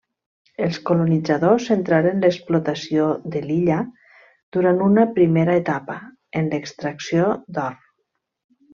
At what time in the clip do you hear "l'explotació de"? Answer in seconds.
2.25-3.43